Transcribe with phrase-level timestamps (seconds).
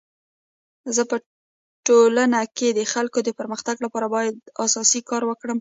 [0.95, 1.17] زه په
[1.87, 4.35] ټولنه کي د خلکو د پرمختګ لپاره باید
[4.65, 5.49] اساسي کار وکړم.